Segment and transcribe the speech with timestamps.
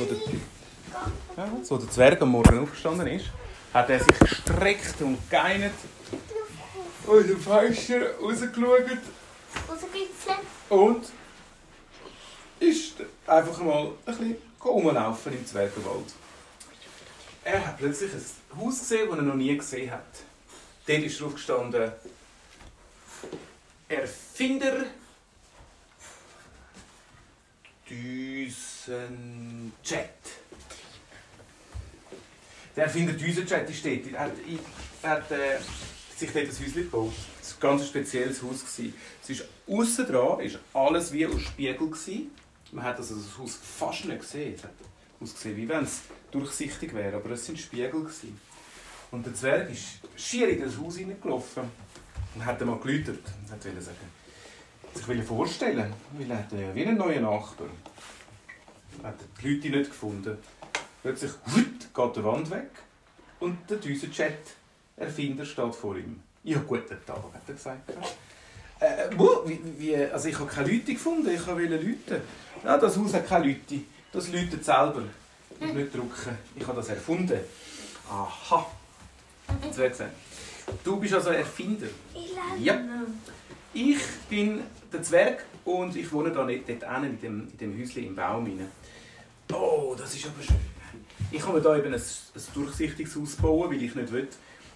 [0.00, 0.16] wo der,
[1.36, 3.26] ja, wo der Zwerg am Morgen aufgestanden ist,
[3.72, 5.74] hat er sich gestreckt und geinert
[7.06, 8.98] aus dem Fenster rausgeschaut
[10.70, 11.04] und
[12.60, 12.94] ist
[13.26, 16.12] einfach mal ein bisschen rumlaufen im Zwergenwald.
[17.44, 20.04] Er hat plötzlich ein Haus gesehen, das er noch nie gesehen hat.
[20.86, 21.92] Dort ist drauf gestanden,
[23.88, 24.84] Erfinder
[27.90, 28.92] Düsenjet.
[32.76, 34.06] Der Erfinder Düsenjet ist dort.
[34.12, 34.32] Er hat,
[35.02, 35.58] er hat äh,
[36.16, 37.12] sich dort ein Häuschen gebaut.
[37.42, 38.62] Es war ein ganz spezielles Haus.
[38.62, 41.74] Es ist außen dran ist alles wie aus Spiegel.
[41.74, 42.30] Gewesen.
[42.72, 44.54] Man hat also das Haus fast nicht gesehen.
[44.54, 44.70] Es hat
[45.20, 47.90] ausgesehen, wie wenn es durchsichtig wäre, aber es waren Spiegel.
[47.90, 48.40] Gewesen.
[49.10, 51.64] Und der Zwerg ist schier in das Haus hineingelaufen
[52.36, 53.96] und hat mal geläutert und wollte sagen,
[54.94, 57.68] sich vorstellen, weil er hat äh, wie einen neuen Nachbar.
[59.02, 60.36] Er hat die Leute nicht gefunden.
[61.02, 62.70] Plötzlich hut, geht die Wand weg
[63.40, 66.20] und der Düsenjet-Erfinder steht vor ihm.
[66.42, 67.90] Ja, guten Tag, hat er gesagt.
[68.80, 69.10] Äh,
[69.46, 72.22] wie, wie, also ich habe keine Leute gefunden, ich wollte Leute.
[72.64, 73.80] Ja, das Haus hat keine Leute.
[74.12, 75.02] Das läutet selber.
[75.60, 76.38] Ich muss nicht drucken.
[76.56, 77.40] Ich habe das erfunden.
[78.08, 78.66] Aha.
[79.62, 80.14] Das wäre gesagt.
[80.82, 81.88] Du bist also Erfinder.
[82.58, 82.80] Ja.
[83.72, 88.04] Ich bin der Zwerg und ich wohne da nicht dort in dem, in dem Häuschen
[88.04, 88.44] im Baum.
[88.44, 88.68] Rein.
[89.52, 90.56] Oh, das ist aber schön.
[91.30, 94.28] Ich kann mir da eben ein, ein durchsichtiges Haus bauen, weil ich nicht will,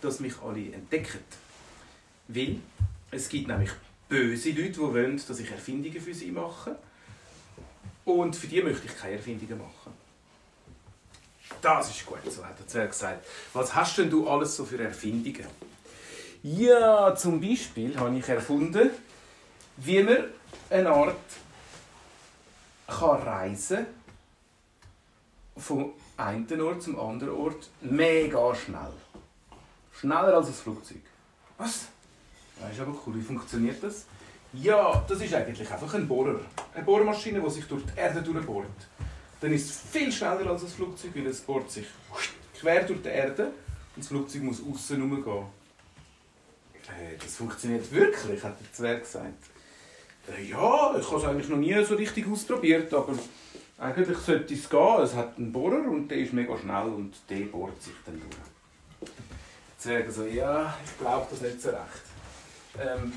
[0.00, 1.18] dass mich alle entdecken.
[2.28, 2.60] Weil
[3.10, 3.70] es gibt nämlich
[4.08, 6.76] böse Leute, die wollen, dass ich Erfindungen für sie mache.
[8.04, 9.92] Und für die möchte ich keine Erfindungen machen.
[11.60, 13.26] Das ist gut, so hat der Zwerg gesagt.
[13.52, 15.46] Was hast denn du alles so für Erfindungen?
[16.48, 18.90] Ja, zum Beispiel habe ich erfunden,
[19.78, 20.26] wie man
[20.70, 21.16] eine Art
[22.86, 23.84] kann reisen
[25.56, 28.92] vom einen Ort zum anderen Ort mega schnell.
[29.92, 31.00] Schneller als ein Flugzeug.
[31.58, 31.86] Was?
[32.60, 33.16] Das ist aber cool.
[33.16, 34.04] Wie funktioniert das?
[34.52, 36.38] Ja, das ist eigentlich einfach ein Bohrer.
[36.72, 38.86] Eine Bohrmaschine, die sich durch die Erde durchbohrt.
[39.40, 41.86] Dann ist es viel schneller als ein Flugzeug, weil es bohrt sich
[42.60, 45.65] quer durch die Erde und das Flugzeug muss außen rumgehen.
[47.18, 49.44] Das funktioniert wirklich, hat der Zwerg gesagt.
[50.28, 53.14] Äh, ja, ich habe es eigentlich noch nie so richtig ausprobiert, aber
[53.78, 55.02] eigentlich sollte es gehen.
[55.02, 58.36] Es hat einen Bohrer und der ist mega schnell und der bohrt sich dann durch.
[59.00, 61.80] Der Zwerg so, ja, ich glaube das nicht so recht.
[62.78, 63.12] Ähm,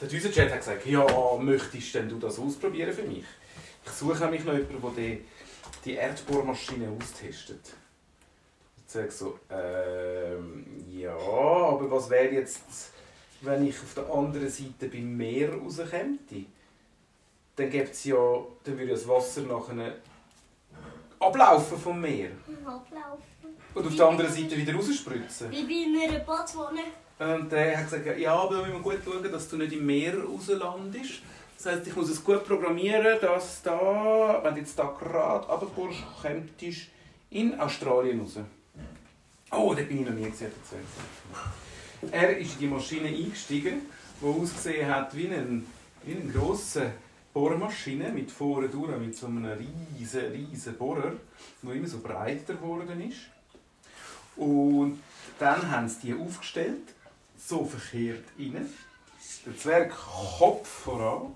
[0.00, 1.06] der Düsenjet hat gesagt, ja,
[1.38, 3.24] möchtest denn du das ausprobieren für mich?
[3.84, 5.18] Ich suche nämlich noch jemanden, der
[5.84, 7.74] die Erdbohrmaschine austestet.
[8.94, 12.92] Der so, ähm, ja, aber was wäre jetzt,
[13.40, 16.18] wenn ich auf der anderen Seite beim Meer rauskomme?
[17.56, 18.16] Dann gibt es ja,
[18.64, 19.94] dann würde das Wasser nachher
[21.20, 22.30] ablaufen vom Meer.
[22.64, 23.56] Ablaufen.
[23.74, 25.50] Und auf der anderen Seite wieder rausspritzen.
[25.50, 26.82] Wie bei einer Botswanne.
[27.18, 29.86] Und er hat gesagt, ja, aber da müssen wir gut schauen, dass du nicht im
[29.86, 31.20] Meer rauslandest.
[31.56, 35.98] Das heisst, ich muss es gut programmieren, dass da, wenn du jetzt da gerade runterkommst,
[36.22, 36.86] kommst
[37.28, 38.38] in Australien raus.
[39.52, 40.52] Oh, da bin ich noch nie gesehen.
[42.12, 43.82] Er ist in die Maschine eingestiegen,
[44.20, 45.62] die ausgesehen hat wie eine,
[46.06, 46.92] eine grosse
[47.34, 49.46] Bohrmaschine mit vorne durch, mit so einem
[49.98, 51.12] riesen, riesen Bohrer,
[51.62, 53.18] der immer so breiter geworden ist.
[54.36, 55.00] Und
[55.38, 56.94] dann haben sie die aufgestellt
[57.36, 58.68] so verkehrt rein.
[59.46, 61.34] Der Zwerg Kopf voran.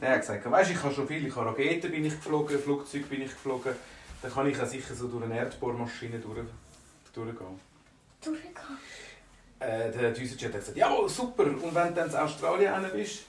[0.00, 3.20] Der hat gesagt, weißt, ich habe schon viel, ich Raketen bin ich geflogen, Flugzeug bin
[3.20, 3.74] ich geflogen.
[4.22, 6.38] Dann kann ich ja sicher so durch eine Erdbohrmaschine durch,
[7.12, 7.60] durchgehen.
[8.22, 8.54] Durchgehen?
[9.58, 13.24] Äh, der Düsenjet hat gesagt, ja super, und wenn du dann in Australien bist,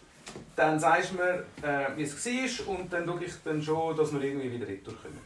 [0.55, 4.13] dann sagst du mir, äh, wie es war und dann schaue ich dann schon, dass
[4.13, 5.19] wir irgendwie wieder retour kommen.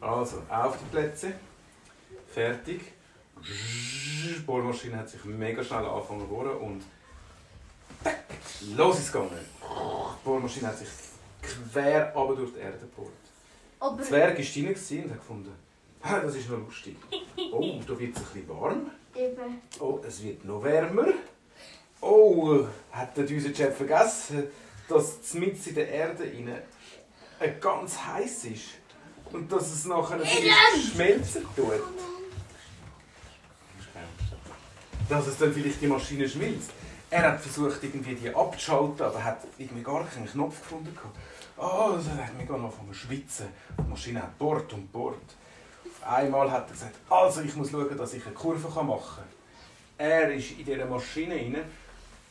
[0.00, 1.32] Also, auf die Plätze,
[2.28, 2.80] fertig.
[3.40, 6.82] Die Bohrmaschine hat sich mega schnell angefangen zu bohren und
[8.02, 8.24] tack,
[8.76, 9.30] los ist gegangen.
[9.62, 10.88] Die Bohrmaschine hat sich
[11.42, 13.12] quer aber durch die Erde gebohrt.
[13.80, 15.52] Aber der Zwerg war drin und hat gefunden,
[16.02, 16.96] das ist noch lustig.
[17.52, 18.90] Oh, da wird es ein bisschen warm.
[19.14, 19.62] Eben.
[19.80, 21.08] Oh, es wird noch wärmer.
[22.00, 24.44] Oh, hat der Düsenchef vergessen,
[24.88, 26.62] dass es mit in der Erde rein
[27.60, 28.64] ganz heiß ist.
[29.32, 31.82] Und dass es nachher schmelzen tut.
[35.08, 36.70] dass es dann vielleicht die Maschine schmilzt.
[37.10, 40.96] Er hat versucht, irgendwie die abzuschalten, aber hat irgendwie gar keinen Knopf gefunden.
[41.56, 43.48] Oh, das hat mega angefangen zu schwitzen.
[43.78, 45.16] Die Maschine hat bohrt und bohrt.
[46.06, 49.24] Einmal hat er gesagt, also ich muss schauen, dass ich eine Kurve machen kann.
[49.98, 51.56] Er ist in dieser Maschine rein,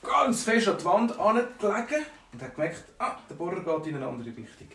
[0.01, 4.07] ganz fest an die Wand angelegen und hat gemerkt, ah, der Bohrer geht in eine
[4.07, 4.67] andere Richtung.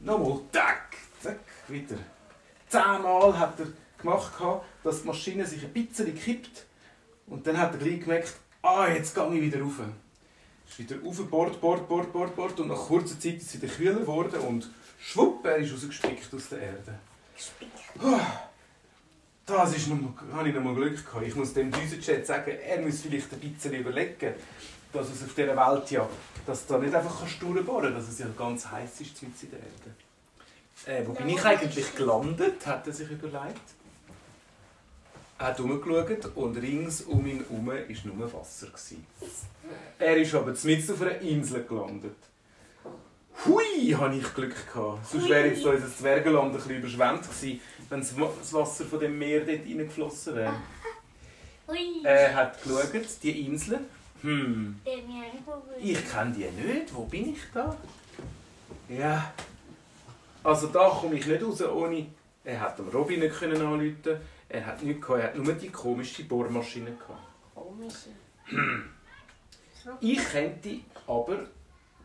[0.00, 1.96] Nochmal, tack, zack, wieder.
[2.68, 3.66] Zehnmal hat er
[3.98, 4.32] gemacht,
[4.84, 6.66] dass die Maschine sich ein bisschen kippt.
[7.26, 9.80] Und dann hat er gleich gemerkt, ah, jetzt gehe ich wieder rauf.
[10.68, 12.60] Ist wieder rauf, Bord, Bord, Bord, Bord, Bord.
[12.60, 14.70] Und nach kurzer Zeit ist es wieder kühler geworden und
[15.00, 16.98] schwupp, er ist rausgespickt aus der Erde.
[19.46, 19.96] Das ist noch,
[20.32, 21.26] habe ich noch mal Glück gehabt.
[21.26, 24.34] Ich muss dem Düsenjet sagen, er muss vielleicht ein bisschen überlegen,
[24.92, 26.06] dass es auf dieser Welt ja,
[26.46, 29.60] dass da nicht einfach kannst durchbohren dass es ja ganz heiß ist mit in der
[29.60, 31.02] Erde.
[31.02, 33.60] Äh, wo bin ich eigentlich gelandet, hat er sich überlegt.
[35.38, 38.68] Er hat umgeschaut und rings um ihn herum war nur Wasser.
[39.98, 42.16] Er ist aber mitten auf einer Insel gelandet.
[43.46, 45.06] Hui, hatte ich Glück gehabt.
[45.06, 49.44] Sonst wäre jetzt unser Zwergenland ein bisschen überschwemmt gewesen, wenn das Wasser von dem Meer
[49.44, 50.54] dort reingeflossen wäre.
[51.68, 52.02] Ui.
[52.02, 53.80] Er hat geschaut, die Insel.
[54.22, 54.80] Hm,
[55.80, 56.94] ich kenne die nicht.
[56.94, 57.76] Wo bin ich da?
[58.88, 59.32] Ja.
[60.42, 62.06] Also da komme ich nicht raus ohne...
[62.44, 64.20] Er hat dem Robin nicht können anrufen.
[64.48, 65.22] Er hat nichts gehabt.
[65.22, 67.20] Er hat nur die komische Bohrmaschine gehabt.
[67.54, 67.94] Komisch.
[70.00, 71.40] Ich könnte aber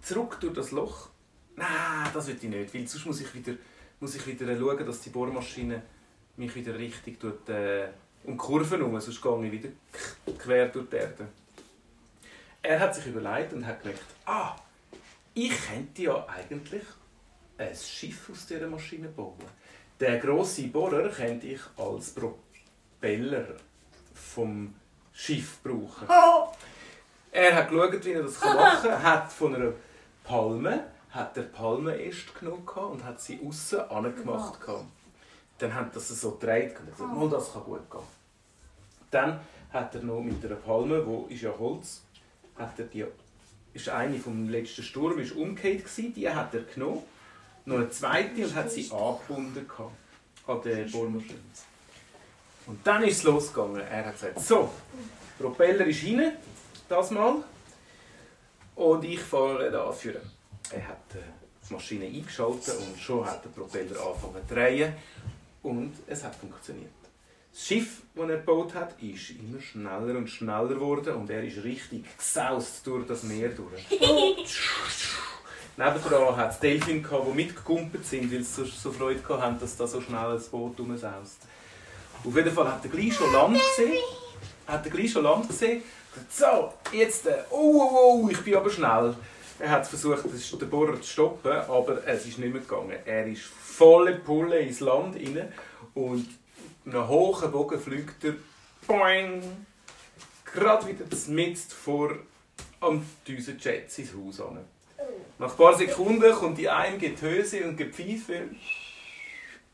[0.02, 1.10] zurück durch das Loch.
[1.56, 3.54] Nein, das will ich nicht, weil sonst muss ich wieder,
[4.00, 5.82] muss ich wieder schauen, dass die Bohrmaschine
[6.38, 7.90] mich wieder richtig tut, äh,
[8.24, 9.70] um die Kurven herum, sonst gehe ich wieder
[10.38, 11.28] quer durch die Erde.
[12.62, 14.56] Er hat sich überlegt und hat gemerkt, ah,
[15.34, 16.84] ich könnte ja eigentlich
[17.58, 19.36] ein Schiff aus dieser Maschine bauen.
[20.00, 23.46] Den grossen Bohrer könnte ich als Propeller
[24.14, 24.74] vom
[25.14, 26.08] Schiff brauchen.
[27.32, 28.92] Er hat geschaut, wie er das machen kann.
[28.92, 29.74] Er hat von einer
[30.24, 34.60] Palme hat er Palmenäste genommen und hat sie außen angemacht.
[34.60, 34.86] gehabt.
[35.60, 38.02] Dann hat das so gedreht und gesagt, «Mal, das kann gut gehen.
[39.12, 39.40] Dann
[39.72, 42.02] hat er noch mit einer Palme, wo ist ja Holz,
[42.58, 43.06] hat er die,
[43.74, 47.04] ist eine vom letzten Sturm ist umgekehrt gewesen, die hat er genommen,
[47.66, 49.70] noch eine zweite und hat sie angebunden
[50.48, 51.40] an der Bohrmaschine.
[52.66, 53.82] Und dann ist es losgegangen.
[53.82, 54.70] Er hat gesagt, so,
[55.38, 56.34] Propeller ist rein,
[56.90, 57.44] das mal.
[58.76, 60.33] Und ich fahre da führen.
[60.74, 64.94] Er hat die Maschine eingeschaltet und schon hat der Propeller angefangen zu drehen.
[65.62, 66.90] Und es hat funktioniert.
[67.52, 71.64] Das Schiff, das er gebaut hat, ist immer schneller und schneller geworden und er ist
[71.64, 73.84] richtig gesaust durch das Meer durch.
[75.78, 80.02] Nebendran hat es gehabt, die mitgekumpelt sind, weil sie so, Freude haben, dass da so
[80.02, 81.40] schnell das Boot rumsaust.
[82.26, 84.02] Auf jeden Fall hat er gleich schon Land gesehen.
[84.68, 85.84] Hat er gleich schon Land gesehen.
[86.30, 87.56] So, jetzt, oh,
[87.92, 89.16] oh, oh, ich bin aber schnell.
[89.64, 90.26] Er hat versucht,
[90.62, 92.98] den Bohrer zu stoppen, aber es ist nicht mehr gegangen.
[93.06, 95.54] Er ist volle Pulle ins Land rein
[95.94, 96.28] und
[96.84, 98.34] mit einem hohen Bogen fliegt er
[98.86, 99.42] boing,
[100.54, 102.12] gerade wieder mitten vor
[102.82, 104.60] am Düsenjet ins Haus an.
[105.40, 108.50] Nach ein paar Sekunden kommt die eine Getöse und Gepfeife.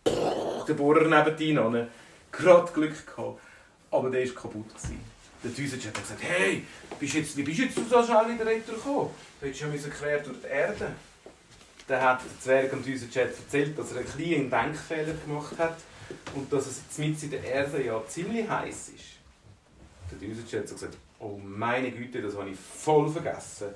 [0.06, 1.88] Der Bohrer nebenan an.
[2.31, 3.42] Gerade Glück gehabt.
[3.89, 4.69] Aber der war kaputt.
[4.69, 5.19] Gewesen.
[5.44, 6.65] Der Düsenjet hat gesagt, hey,
[7.00, 9.09] bist jetzt, wie bist jetzt du so schnell wieder retourgekommen?
[9.39, 10.91] Du hättest ja müssen quer durch die Erde.
[11.88, 15.77] Dann hat der Zwerg am Düsenjet erzählt, dass er einen kleinen Denkfehler gemacht hat
[16.36, 19.19] und dass es jetzt mit in der Erde ja ziemlich heiß ist.
[20.12, 23.69] Der Düsenjet hat gesagt, oh meine Güte, das habe ich voll vergessen.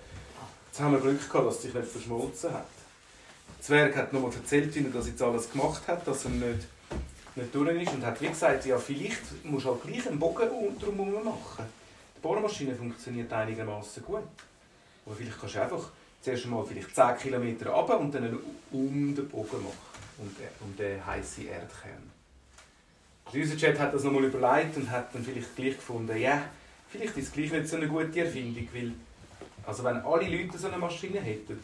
[0.67, 2.67] Jetzt haben wir Glück gehabt, dass es sich nicht verschmolzen hat.
[3.57, 6.67] Der Zwerg hat nochmal erzählt, wie er das jetzt alles gemacht hat, dass er nicht,
[7.35, 10.49] nicht durch ist und hat wie gesagt, ja vielleicht musst du halt gleich einen Bogen
[10.79, 11.65] drumherum machen.
[12.15, 14.23] Die Bohrmaschine funktioniert einigermaßen gut.
[15.05, 15.89] Aber vielleicht kannst du einfach
[16.21, 18.39] zuerst einmal vielleicht 10 km runter und dann
[18.71, 19.77] um den Bogen machen,
[20.17, 22.11] um den, um den heißen Erdkern.
[23.33, 26.43] Unser Chat hat das nochmal überlegt und hat dann vielleicht gleich gefunden, ja,
[26.89, 28.93] vielleicht ist es gleich nicht so eine gute Erfindung, weil
[29.65, 31.59] also wenn alle Leute so eine Maschine hätten,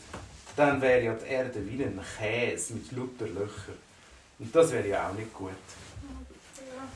[0.56, 3.89] dann wäre ja die Erde wie ein Käse mit lauter Löchern.
[4.40, 5.52] Und das wäre ja auch nicht gut.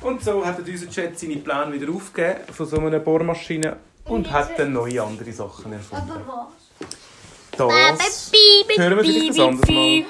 [0.01, 4.57] Und so hat unser Chat seine Pläne wieder aufgegeben von so einer Bohrmaschine und hat
[4.59, 6.11] dann neue andere Sachen erfunden.
[6.11, 8.31] Aber was?
[8.69, 10.05] Das hören wir vielleicht ein anderes Mal.